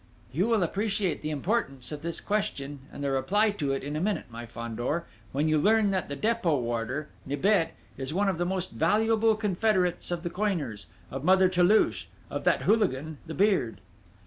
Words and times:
"You 0.33 0.47
will 0.47 0.63
appreciate 0.63 1.21
the 1.21 1.29
importance 1.29 1.91
of 1.91 2.01
this 2.01 2.19
question 2.21 2.79
and 2.91 3.03
the 3.03 3.11
reply 3.11 3.51
to 3.51 3.71
it 3.71 3.83
in 3.83 3.95
a 3.95 4.01
minute, 4.01 4.25
my 4.31 4.47
Fandor, 4.47 5.05
when 5.31 5.47
you 5.47 5.59
learn 5.59 5.91
that 5.91 6.09
the 6.09 6.17
Dépôt 6.17 6.59
warder, 6.61 7.09
Nibet, 7.23 7.73
is 7.97 8.11
one 8.11 8.27
of 8.27 8.39
the 8.39 8.43
most 8.45 8.71
valuable 8.71 9.35
confederates 9.35 10.09
of 10.09 10.23
the 10.23 10.31
coiners, 10.31 10.87
of 11.11 11.23
Mother 11.23 11.47
Toulouche, 11.49 12.05
of 12.31 12.45
that 12.45 12.63
hooligan, 12.63 13.19
the 13.27 13.35
Beard...." 13.35 13.79